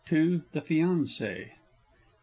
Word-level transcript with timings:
(to 0.03 0.41
the 0.51 0.61
Fiancée). 0.61 1.51